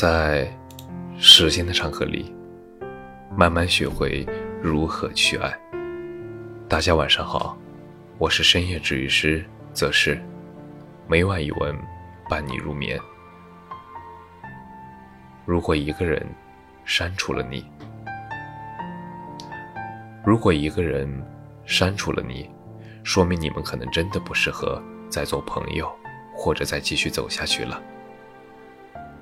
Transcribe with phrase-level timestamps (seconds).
[0.00, 0.50] 在
[1.18, 2.34] 时间的长河里，
[3.36, 4.26] 慢慢学会
[4.62, 5.54] 如何去爱。
[6.66, 7.54] 大家晚上好，
[8.16, 9.44] 我是深夜治愈师
[9.74, 10.18] 则是，
[11.06, 11.76] 每晚一文
[12.30, 12.98] 伴你入眠。
[15.44, 16.26] 如果一个人
[16.86, 17.62] 删除了你，
[20.24, 21.06] 如果一个人
[21.66, 22.48] 删除了你，
[23.04, 25.94] 说明你们可能真的不适合再做朋友，
[26.34, 27.78] 或者再继续走下去了。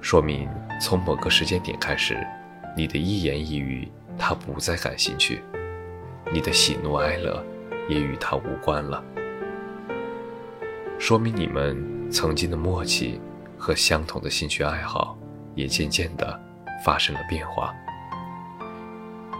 [0.00, 0.48] 说明
[0.80, 2.16] 从某个时间点开始，
[2.76, 5.42] 你的一言一语他不再感兴趣，
[6.32, 7.44] 你的喜怒哀乐
[7.88, 9.02] 也与他无关了。
[10.98, 13.20] 说明你们曾经的默契
[13.56, 15.16] 和相同的兴趣爱好
[15.54, 16.40] 也渐渐的
[16.84, 17.74] 发生了变化。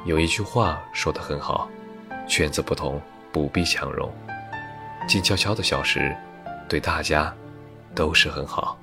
[0.04, 1.68] 有一句话说得很好，
[2.26, 3.00] 圈子不同
[3.32, 4.10] 不必强融，
[5.06, 6.16] 静悄悄的消失，
[6.68, 7.34] 对大家
[7.94, 8.78] 都是很好。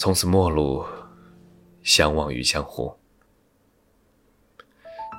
[0.00, 0.82] 从此陌路，
[1.82, 2.90] 相忘于江湖。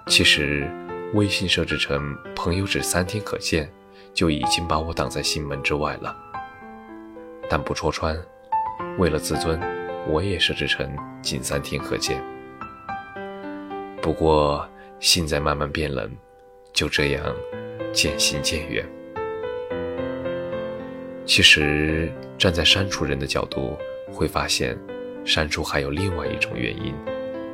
[0.07, 0.67] 其实，
[1.13, 3.71] 微信设置成朋友只三天可见，
[4.11, 6.17] 就已经把我挡在心门之外了。
[7.47, 8.19] 但不戳穿，
[8.97, 9.61] 为了自尊，
[10.07, 10.91] 我也设置成
[11.21, 12.19] 仅三天可见。
[14.01, 14.67] 不过，
[14.99, 16.11] 心在慢慢变冷，
[16.73, 17.23] 就这样
[17.93, 18.83] 渐行渐远。
[21.23, 23.77] 其实，站在删除人的角度，
[24.11, 24.77] 会发现，
[25.23, 26.93] 删除还有另外一种原因，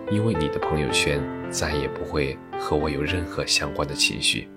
[0.10, 4.50] 因为你的朋友圈再也不会和我有任何相关的情绪，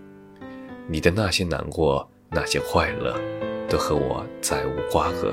[0.86, 3.14] 你的那些难过、那些快乐，
[3.68, 5.32] 都和我再无瓜葛。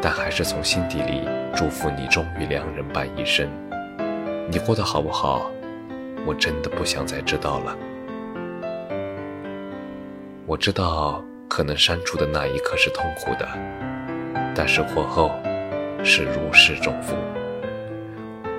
[0.00, 3.48] 但还是从心底里祝福你，终于良人伴一生。
[4.50, 5.50] 你过得好不好？
[6.26, 7.76] 我真的不想再知道了。
[10.46, 13.48] 我知道，可能删除的那一刻是痛苦的，
[14.54, 15.32] 但是过后
[16.04, 17.16] 是如释重负，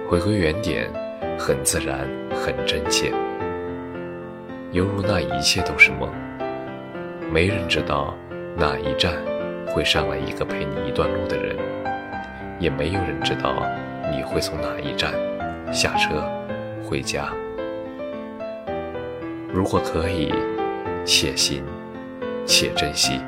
[0.10, 0.92] 回归原点，
[1.40, 3.14] 很自然，很真切，
[4.72, 6.10] 犹如那一切都是梦。
[7.32, 8.14] 没人知道
[8.58, 9.14] 哪一站
[9.68, 11.56] 会上来一个陪你一段路的人，
[12.60, 13.66] 也没有人知道
[14.12, 15.14] 你会从哪一站。
[15.72, 16.24] 下车，
[16.84, 17.34] 回家。
[19.52, 20.32] 如果可以，
[21.04, 21.64] 且行
[22.46, 23.20] 且珍惜。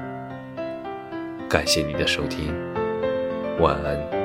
[1.49, 2.53] 感谢你的收听，
[3.59, 4.16] 晚安。